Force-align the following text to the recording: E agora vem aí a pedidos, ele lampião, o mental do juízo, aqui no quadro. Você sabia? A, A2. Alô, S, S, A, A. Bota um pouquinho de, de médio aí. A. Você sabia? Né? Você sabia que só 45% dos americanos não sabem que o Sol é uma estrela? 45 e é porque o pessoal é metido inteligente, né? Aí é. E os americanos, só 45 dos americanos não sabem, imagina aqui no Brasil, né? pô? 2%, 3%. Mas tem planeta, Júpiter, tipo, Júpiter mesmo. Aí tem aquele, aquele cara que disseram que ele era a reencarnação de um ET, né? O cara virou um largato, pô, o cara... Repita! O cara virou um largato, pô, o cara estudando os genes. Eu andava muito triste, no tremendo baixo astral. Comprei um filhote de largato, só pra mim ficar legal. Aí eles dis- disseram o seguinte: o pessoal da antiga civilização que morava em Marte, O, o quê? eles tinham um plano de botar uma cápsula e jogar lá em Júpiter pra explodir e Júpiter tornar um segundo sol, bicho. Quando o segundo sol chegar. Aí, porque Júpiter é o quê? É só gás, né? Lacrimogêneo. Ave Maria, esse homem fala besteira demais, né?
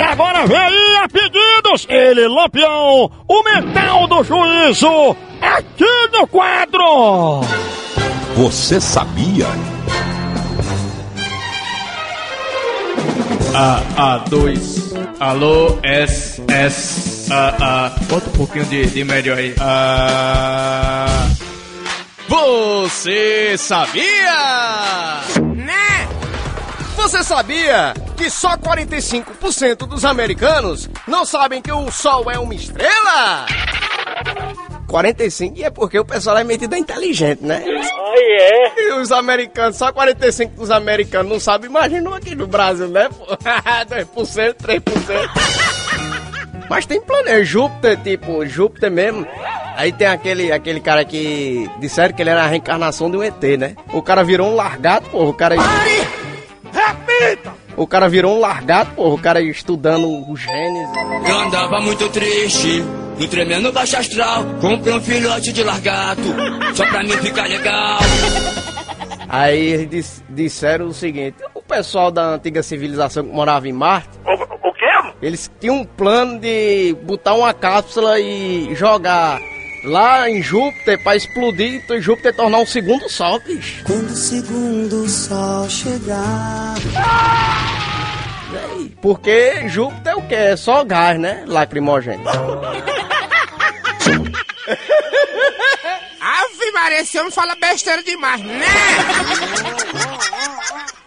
E 0.00 0.02
agora 0.02 0.46
vem 0.46 0.56
aí 0.56 0.96
a 0.96 1.08
pedidos, 1.10 1.86
ele 1.86 2.26
lampião, 2.26 3.10
o 3.28 3.42
mental 3.42 4.06
do 4.06 4.24
juízo, 4.24 5.14
aqui 5.42 6.08
no 6.10 6.26
quadro. 6.26 7.42
Você 8.34 8.80
sabia? 8.80 9.46
A, 13.54 14.20
A2. 14.24 14.96
Alô, 15.20 15.78
S, 15.82 16.42
S, 16.48 17.30
A, 17.30 17.48
A. 17.60 17.90
Bota 18.04 18.30
um 18.30 18.32
pouquinho 18.32 18.64
de, 18.64 18.86
de 18.86 19.04
médio 19.04 19.34
aí. 19.34 19.54
A. 19.60 21.28
Você 22.26 23.54
sabia? 23.58 25.20
Né? 25.54 26.08
Você 26.96 27.22
sabia 27.22 27.92
que 28.20 28.28
só 28.28 28.54
45% 28.54 29.86
dos 29.86 30.04
americanos 30.04 30.90
não 31.08 31.24
sabem 31.24 31.62
que 31.62 31.72
o 31.72 31.90
Sol 31.90 32.30
é 32.30 32.38
uma 32.38 32.54
estrela? 32.54 33.46
45 34.86 35.58
e 35.58 35.64
é 35.64 35.70
porque 35.70 35.98
o 35.98 36.04
pessoal 36.04 36.36
é 36.36 36.44
metido 36.44 36.76
inteligente, 36.76 37.42
né? 37.42 37.64
Aí 37.64 38.38
é. 38.42 38.78
E 38.78 38.92
os 39.00 39.10
americanos, 39.10 39.78
só 39.78 39.90
45 39.90 40.54
dos 40.54 40.70
americanos 40.70 41.32
não 41.32 41.40
sabem, 41.40 41.70
imagina 41.70 42.14
aqui 42.14 42.34
no 42.34 42.46
Brasil, 42.46 42.88
né? 42.88 43.08
pô? 43.08 43.24
2%, 44.14 44.54
3%. 44.54 45.30
Mas 46.68 46.84
tem 46.84 47.00
planeta, 47.00 47.42
Júpiter, 47.42 47.96
tipo, 48.02 48.44
Júpiter 48.44 48.90
mesmo. 48.90 49.26
Aí 49.76 49.92
tem 49.92 50.08
aquele, 50.08 50.52
aquele 50.52 50.80
cara 50.80 51.06
que 51.06 51.70
disseram 51.78 52.14
que 52.14 52.20
ele 52.20 52.28
era 52.28 52.44
a 52.44 52.46
reencarnação 52.46 53.10
de 53.10 53.16
um 53.16 53.22
ET, 53.22 53.42
né? 53.58 53.76
O 53.94 54.02
cara 54.02 54.22
virou 54.22 54.50
um 54.50 54.54
largato, 54.54 55.08
pô, 55.08 55.24
o 55.24 55.32
cara... 55.32 55.56
Repita! 56.70 57.59
O 57.80 57.86
cara 57.86 58.10
virou 58.10 58.36
um 58.36 58.40
largato, 58.40 58.90
pô, 58.94 59.14
o 59.14 59.18
cara 59.18 59.40
estudando 59.40 60.06
os 60.30 60.38
genes. 60.38 60.88
Eu 61.26 61.38
andava 61.38 61.80
muito 61.80 62.06
triste, 62.10 62.84
no 63.18 63.26
tremendo 63.26 63.72
baixo 63.72 63.96
astral. 63.96 64.44
Comprei 64.60 64.92
um 64.94 65.00
filhote 65.00 65.50
de 65.50 65.62
largato, 65.62 66.20
só 66.74 66.84
pra 66.84 67.02
mim 67.02 67.12
ficar 67.12 67.48
legal. 67.48 67.98
Aí 69.26 69.58
eles 69.72 69.88
dis- 69.88 70.24
disseram 70.28 70.88
o 70.88 70.92
seguinte: 70.92 71.36
o 71.54 71.62
pessoal 71.62 72.10
da 72.10 72.34
antiga 72.34 72.62
civilização 72.62 73.24
que 73.24 73.32
morava 73.32 73.66
em 73.66 73.72
Marte, 73.72 74.10
O, 74.26 74.68
o 74.68 74.72
quê? 74.74 75.12
eles 75.22 75.50
tinham 75.58 75.76
um 75.76 75.84
plano 75.86 76.38
de 76.38 76.94
botar 77.02 77.32
uma 77.34 77.54
cápsula 77.54 78.20
e 78.20 78.74
jogar 78.74 79.40
lá 79.84 80.28
em 80.28 80.42
Júpiter 80.42 81.02
pra 81.02 81.16
explodir 81.16 81.82
e 81.88 82.00
Júpiter 82.02 82.36
tornar 82.36 82.58
um 82.58 82.66
segundo 82.66 83.08
sol, 83.08 83.40
bicho. 83.40 83.82
Quando 83.86 84.10
o 84.10 84.14
segundo 84.16 85.08
sol 85.08 85.66
chegar. 85.70 86.74
Aí, 86.94 87.49
porque 89.00 89.66
Júpiter 89.68 90.12
é 90.12 90.16
o 90.16 90.22
quê? 90.22 90.34
É 90.34 90.56
só 90.56 90.84
gás, 90.84 91.18
né? 91.18 91.44
Lacrimogêneo. 91.46 92.26
Ave 96.20 96.72
Maria, 96.72 97.00
esse 97.00 97.18
homem 97.18 97.32
fala 97.32 97.54
besteira 97.56 98.02
demais, 98.02 98.40
né? 98.42 98.66